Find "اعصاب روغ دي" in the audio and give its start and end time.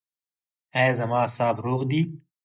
1.23-2.01